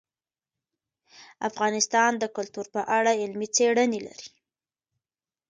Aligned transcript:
افغانستان 1.49 2.11
د 2.17 2.23
کلتور 2.35 2.65
په 2.75 2.81
اړه 2.97 3.11
علمي 3.21 3.47
څېړنې 3.55 3.99
لري. 4.07 4.27